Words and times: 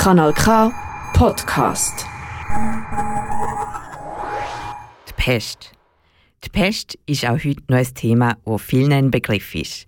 Kanal 0.00 0.32
K 0.32 0.72
Podcast. 1.12 2.06
Die 5.06 5.12
Pest. 5.14 5.72
Die 6.42 6.48
Pest 6.48 6.98
ist 7.04 7.26
auch 7.26 7.36
heute 7.44 7.62
noch 7.68 7.76
ein 7.76 7.94
Thema, 7.94 8.38
das 8.46 8.62
vielen 8.62 8.94
ein 8.94 9.10
Begriff 9.10 9.54
ist. 9.54 9.86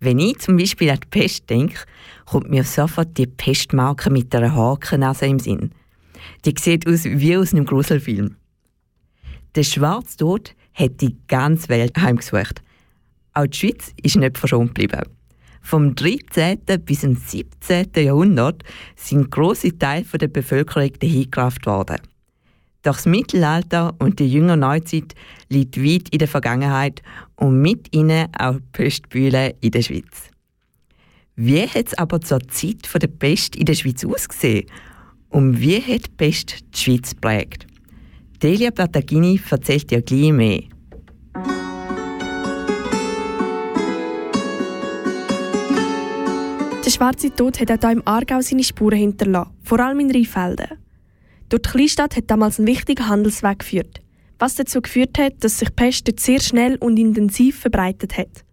Wenn 0.00 0.18
ich 0.18 0.40
zum 0.40 0.56
Beispiel 0.56 0.90
an 0.90 0.98
die 0.98 1.06
Pest 1.06 1.48
denke, 1.48 1.78
kommt 2.26 2.50
mir 2.50 2.64
sofort 2.64 3.16
die 3.16 3.28
Pestmarke 3.28 4.10
mit 4.10 4.34
einer 4.34 4.52
Hakennase 4.52 5.26
im 5.26 5.38
Sinn. 5.38 5.70
Die 6.44 6.54
sieht 6.58 6.88
aus 6.88 7.04
wie 7.04 7.36
aus 7.36 7.52
einem 7.52 7.66
Gruselfilm. 7.66 8.34
Der 9.54 9.62
schwarze 9.62 10.16
Tod 10.16 10.56
hat 10.74 11.00
die 11.00 11.16
ganze 11.28 11.68
Welt 11.68 11.96
heimgesucht. 11.96 12.62
Auch 13.34 13.46
die 13.46 13.56
Schweiz 13.56 13.94
ist 14.02 14.16
nicht 14.16 14.38
verschont 14.38 14.74
geblieben. 14.74 15.04
Vom 15.60 15.94
13. 15.94 16.58
bis 16.84 17.00
zum 17.00 17.16
17. 17.16 17.90
Jahrhundert 17.96 18.62
sind 18.96 19.30
große 19.30 19.78
Teile 19.78 20.04
der 20.04 20.28
Bevölkerung 20.28 20.92
dahingerafft 20.98 21.66
worden. 21.66 21.98
Doch 22.82 22.96
das 22.96 23.06
Mittelalter 23.06 23.94
und 23.98 24.18
die 24.18 24.32
jüngere 24.32 24.56
Neuzeit 24.56 25.14
liegt 25.48 25.76
weit 25.76 26.08
in 26.08 26.18
der 26.18 26.28
Vergangenheit 26.28 27.02
und 27.36 27.60
mit 27.60 27.94
ihnen 27.94 28.28
auch 28.38 28.54
die 28.54 28.62
Pestbühle 28.72 29.54
in 29.60 29.70
der 29.70 29.82
Schweiz. 29.82 30.30
Wie 31.36 31.62
hat 31.62 31.86
es 31.86 31.94
aber 31.94 32.20
zur 32.20 32.40
Zeit 32.48 32.88
der 33.00 33.06
Pest 33.06 33.54
in 33.54 33.66
der 33.66 33.74
Schweiz 33.74 34.04
ausgesehen? 34.04 34.66
Und 35.28 35.60
wie 35.60 35.80
hat 35.80 36.06
die 36.06 36.10
Pest 36.16 36.64
die 36.74 36.78
Schweiz 36.78 37.10
geprägt? 37.10 37.66
Delia 38.42 38.70
Bertagini 38.70 39.38
erzählt 39.50 39.90
dir 39.90 40.02
gleich 40.02 40.32
mehr. 40.32 40.62
Der 46.90 46.96
schwarze 46.96 47.32
Tod 47.32 47.60
hat 47.60 47.70
auch 47.70 47.78
hier 47.78 47.92
im 47.92 48.02
Aargau 48.04 48.40
seine 48.40 48.64
Spuren 48.64 48.98
hinterlassen, 48.98 49.52
vor 49.62 49.78
allem 49.78 50.00
in 50.00 50.10
Rheinfelden. 50.10 50.76
Durch 51.48 51.62
die 51.62 51.68
Kleinstadt 51.68 52.16
hat 52.16 52.28
damals 52.28 52.58
ein 52.58 52.66
wichtiger 52.66 53.06
Handelsweg 53.06 53.60
geführt, 53.60 54.00
was 54.40 54.56
dazu 54.56 54.82
geführt 54.82 55.16
hat, 55.16 55.34
dass 55.44 55.60
sich 55.60 55.72
Pest 55.76 56.08
dort 56.08 56.18
sehr 56.18 56.40
schnell 56.40 56.74
und 56.78 56.98
intensiv 56.98 57.60
verbreitet 57.60 58.18
hat. 58.18 58.44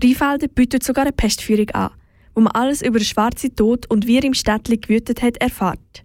Rheinfelden 0.00 0.50
bietet 0.50 0.84
sogar 0.84 1.02
eine 1.02 1.12
Pestführung 1.12 1.68
an, 1.70 1.90
wo 2.36 2.42
man 2.42 2.52
alles 2.52 2.80
über 2.80 3.00
den 3.00 3.06
schwarzen 3.06 3.56
Tod 3.56 3.90
und 3.90 4.06
wie 4.06 4.18
er 4.18 4.24
im 4.24 4.34
Städtchen 4.34 4.80
gewütet 4.80 5.20
hat 5.20 5.36
erfahrt. 5.38 6.04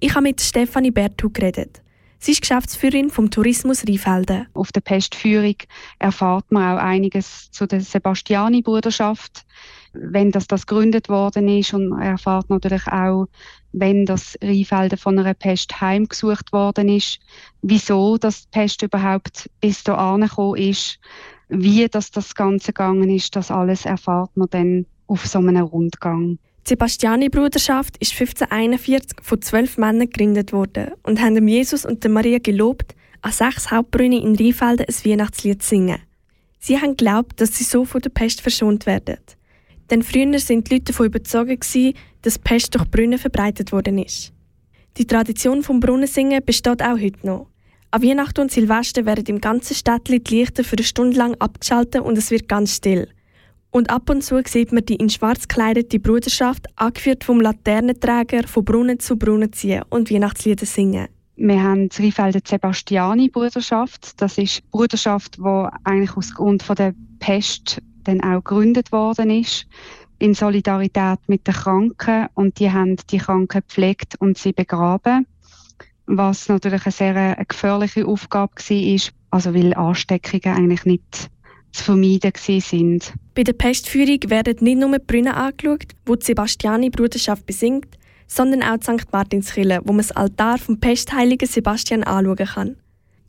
Ich 0.00 0.16
habe 0.16 0.24
mit 0.24 0.40
Stefanie 0.40 0.90
Berthu 0.90 1.30
geredet. 1.30 1.80
Sie 2.18 2.32
ist 2.32 2.40
Geschäftsführerin 2.40 3.10
vom 3.10 3.30
Tourismus 3.30 3.86
Rheinfelden. 3.86 4.48
Auf 4.52 4.72
der 4.72 4.80
Pestführung 4.80 5.56
erfahrt 6.00 6.50
man 6.50 6.76
auch 6.76 6.82
einiges 6.82 7.52
zu 7.52 7.66
der 7.66 7.80
Sebastiani-Bruderschaft, 7.80 9.46
wenn 10.00 10.30
das, 10.30 10.46
das 10.46 10.66
gegründet 10.66 11.08
worden 11.08 11.48
ist 11.48 11.74
und 11.74 11.88
man 11.88 12.02
erfahrt 12.02 12.50
natürlich 12.50 12.86
auch, 12.86 13.26
wenn 13.72 14.06
das 14.06 14.38
Rheinfelden 14.42 14.98
von 14.98 15.18
einer 15.18 15.34
Pest 15.34 15.80
heimgesucht 15.80 16.52
worden 16.52 16.88
ist, 16.88 17.18
wieso 17.62 18.16
das 18.16 18.46
Pest 18.50 18.82
überhaupt 18.82 19.50
bis 19.60 19.84
da 19.84 20.16
gekommen 20.16 20.56
ist, 20.56 20.98
wie 21.48 21.86
das, 21.88 22.10
das 22.10 22.34
Ganze 22.34 22.72
gegangen 22.72 23.10
ist, 23.10 23.36
das 23.36 23.50
alles 23.50 23.84
erfahrt 23.84 24.36
man 24.36 24.48
dann 24.50 24.86
auf 25.06 25.26
so 25.26 25.38
einem 25.38 25.64
Rundgang. 25.64 26.38
Die 26.66 26.70
Sebastiani-Bruderschaft 26.70 27.96
ist 27.98 28.12
1541 28.12 29.18
von 29.22 29.40
zwölf 29.40 29.78
Männern 29.78 30.10
gegründet 30.10 30.52
worden 30.52 30.92
und 31.04 31.20
haben 31.20 31.36
dem 31.36 31.46
Jesus 31.46 31.86
und 31.86 32.02
der 32.02 32.10
Maria 32.10 32.38
gelobt, 32.38 32.96
an 33.22 33.30
sechs 33.30 33.70
Hauptbrunnen 33.70 34.20
in 34.20 34.34
Rheinfelden 34.34 34.86
ein 34.88 35.10
Weihnachtslied 35.10 35.62
zu 35.62 35.68
singen. 35.68 36.00
Sie 36.58 36.80
haben 36.80 36.96
geglaubt, 36.96 37.40
dass 37.40 37.56
sie 37.56 37.64
so 37.64 37.84
von 37.84 38.00
der 38.00 38.10
Pest 38.10 38.40
verschont 38.40 38.86
werden. 38.86 39.18
Denn 39.90 40.02
früher 40.02 40.38
sind 40.38 40.68
die 40.68 40.74
Leute 40.74 40.92
davon 40.92 41.06
überzeugt, 41.06 41.66
dass 42.22 42.38
Pest 42.38 42.74
durch 42.74 42.90
Brunnen 42.90 43.18
verbreitet 43.18 43.72
worden 43.72 43.98
ist. 43.98 44.32
Die 44.96 45.06
Tradition 45.06 45.62
vom 45.62 45.80
Brunnensingen 45.80 46.44
besteht 46.44 46.82
auch 46.82 46.98
heute 46.98 47.26
noch. 47.26 47.48
An 47.90 48.02
Weihnachten 48.02 48.40
und 48.40 48.50
Silvester 48.50 49.06
werden 49.06 49.26
im 49.26 49.40
ganzen 49.40 49.74
Städtchen 49.74 50.24
die 50.24 50.34
Lichter 50.38 50.64
für 50.64 50.76
eine 50.76 50.84
Stunde 50.84 51.16
lang 51.16 51.34
abgeschaltet 51.38 52.02
und 52.02 52.18
es 52.18 52.30
wird 52.30 52.48
ganz 52.48 52.76
still. 52.76 53.08
Und 53.70 53.90
ab 53.90 54.08
und 54.10 54.22
zu 54.22 54.40
sieht 54.46 54.72
man 54.72 54.84
die 54.84 54.96
in 54.96 55.10
schwarz 55.10 55.46
gekleidete 55.46 56.00
Bruderschaft, 56.00 56.66
angeführt 56.76 57.24
vom 57.24 57.40
Laternenträger, 57.40 58.48
von 58.48 58.64
Brunnen 58.64 58.98
zu 59.00 59.16
Brunnen 59.16 59.52
ziehen 59.52 59.82
und 59.90 60.10
Weihnachtslieder 60.10 60.66
singen. 60.66 61.08
Wir 61.36 61.62
haben 61.62 61.90
die 61.90 62.02
Rheinfelder 62.02 62.40
Sebastiani-Bruderschaft. 62.42 64.20
Das 64.20 64.38
ist 64.38 64.62
eine 64.62 64.70
Bruderschaft, 64.70 65.36
die 65.36 65.68
eigentlich 65.84 66.16
aus 66.16 66.34
Grund 66.34 66.64
der 66.78 66.94
Pest 67.18 67.82
dann 68.06 68.20
auch 68.22 68.42
gegründet 68.42 68.92
worden 68.92 69.30
ist 69.30 69.66
in 70.18 70.34
Solidarität 70.34 71.18
mit 71.26 71.46
den 71.46 71.54
Kranken 71.54 72.26
und 72.34 72.58
die 72.58 72.70
haben 72.70 72.96
die 73.10 73.18
Kranken 73.18 73.60
gepflegt 73.60 74.14
und 74.18 74.38
sie 74.38 74.52
begraben, 74.52 75.26
was 76.06 76.48
natürlich 76.48 76.86
eine 76.86 76.92
sehr 76.92 77.16
eine 77.16 77.44
gefährliche 77.46 78.06
Aufgabe 78.06 78.52
war, 78.56 79.00
also 79.30 79.54
weil 79.54 79.74
Ansteckungen 79.74 80.56
eigentlich 80.56 80.84
nicht 80.84 81.30
zu 81.72 81.84
vermeiden 81.84 82.32
sind. 82.60 83.12
Bei 83.34 83.42
der 83.42 83.52
Pestführung 83.52 84.18
werden 84.28 84.56
nicht 84.60 84.78
nur 84.78 84.98
die 84.98 85.04
Brunnen 85.04 85.34
angeschaut, 85.34 85.88
wo 86.06 86.14
die 86.14 86.24
Sebastiani-Bruderschaft 86.24 87.44
besingt, 87.44 87.98
sondern 88.26 88.62
auch 88.62 88.78
die 88.78 88.84
St. 88.84 89.12
Martinskirche, 89.12 89.80
wo 89.84 89.92
man 89.92 89.98
das 89.98 90.12
Altar 90.12 90.58
vom 90.58 90.80
pestheiligen 90.80 91.48
Sebastian 91.48 92.02
anschauen 92.02 92.36
kann. 92.36 92.76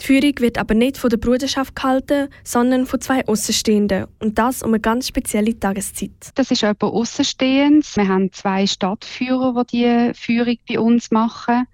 Die 0.02 0.06
Führung 0.06 0.34
wird 0.40 0.58
aber 0.58 0.74
nicht 0.74 0.98
von 0.98 1.10
der 1.10 1.18
Bruderschaft 1.18 1.76
gehalten, 1.76 2.30
sondern 2.44 2.86
von 2.86 3.02
zwei 3.02 3.26
Außenstehenden 3.26 4.06
und 4.20 4.38
das 4.38 4.62
um 4.62 4.70
eine 4.70 4.80
ganz 4.80 5.08
spezielle 5.08 5.60
Tageszeit. 5.60 6.12
Das 6.36 6.52
ist 6.52 6.62
jemand 6.62 6.84
Außenstehendes. 6.84 7.96
Wir 7.96 8.08
haben 8.08 8.32
zwei 8.32 8.68
Stadtführer, 8.68 9.64
die 9.66 9.78
die 9.78 10.14
Führung 10.14 10.58
bei 10.68 10.80
uns 10.80 11.12
machen. 11.12 11.68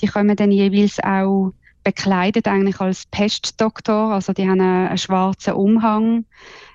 Die 0.00 0.06
kommen 0.06 0.36
dann 0.36 0.50
jeweils 0.50 0.98
auch 1.02 1.52
bekleidet 1.84 2.48
eigentlich 2.48 2.80
als 2.80 3.06
Pestdoktor. 3.06 4.14
Also 4.14 4.32
die 4.32 4.48
haben 4.48 4.60
einen, 4.60 4.98
schwarzen 4.98 5.52
Umhang. 5.52 6.24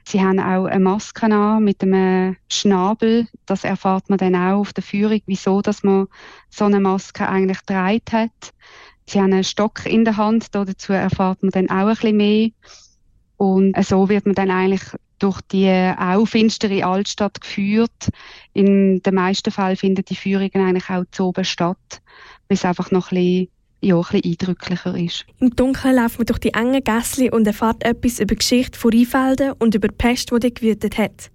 Sie 0.06 0.22
haben 0.22 0.40
auch 0.40 0.66
eine 0.66 0.80
Maske 0.80 1.26
an 1.26 1.64
mit 1.64 1.81
einem 1.81 2.38
Schnabel. 2.50 3.28
Das 3.46 3.64
erfahrt 3.64 4.10
man 4.10 4.20
dann 4.20 4.36
auch 4.36 4.60
auf 4.60 4.74
der 4.74 4.84
Führung, 4.84 5.22
wieso 5.26 5.62
dass 5.62 5.84
man 5.84 6.08
so 6.50 6.66
eine 6.66 6.80
Maske 6.80 7.28
eigentlich 7.28 7.60
getragen 7.66 8.02
hat. 8.12 8.54
Sie 9.09 9.20
haben 9.20 9.34
einen 9.34 9.44
Stock 9.44 9.86
in 9.86 10.06
der 10.06 10.18
Hand. 10.18 10.53
Dazu 10.53 10.94
erfahrt 10.94 11.42
man 11.42 11.52
dann 11.52 11.70
auch 11.70 11.88
ein 11.88 11.90
bisschen 11.90 12.18
mehr. 12.18 12.50
Und 13.38 13.74
so 13.84 14.09
wird 14.09 14.25
man 14.25 14.36
dann 14.36 14.52
eigentlich 14.52 14.84
durch 15.18 15.42
die 15.42 15.70
auch 15.97 16.25
finstere 16.25 16.86
Altstadt 16.86 17.42
geführt. 17.42 18.09
In 18.53 19.02
den 19.02 19.16
meisten 19.16 19.52
Fällen 19.52 19.78
finden 19.78 20.06
die 20.06 20.16
Führungen 20.16 20.52
eigentlich 20.56 20.90
auch 20.90 21.06
zu 21.12 21.25
oben 21.25 21.46
statt, 21.46 22.02
weil 22.48 22.58
es 22.58 22.66
einfach 22.66 22.92
noch 22.92 23.12
ein 23.12 23.16
bisschen 23.16 23.48
ja, 23.81 23.96
ein 23.96 24.02
bisschen 24.02 24.31
eindrücklicher 24.31 24.98
ist. 24.98 25.25
Im 25.40 25.56
Dunkeln 25.56 25.96
läuft 25.96 26.19
man 26.19 26.25
durch 26.25 26.40
die 26.40 26.53
engen 26.53 26.84
Gässchen 26.84 27.30
und 27.30 27.48
erfährt 27.48 27.84
etwas 27.84 28.19
über 28.19 28.36
die 28.36 28.40
Geschichte 28.40 28.78
von 28.78 28.92
Rheinfelden 28.92 29.53
und 29.53 29.74
über 29.74 29.88
die 29.88 29.96
Pest, 29.96 30.31
die 30.31 30.40
dort 30.40 30.56
gewütet 30.56 30.98
hat. 30.98 31.31